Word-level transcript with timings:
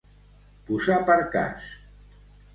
Posar 0.69 0.97
per 1.11 1.19
cas. 1.37 1.69